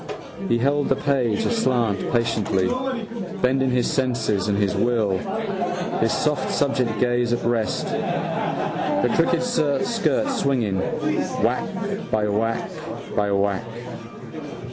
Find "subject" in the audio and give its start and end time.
6.51-6.99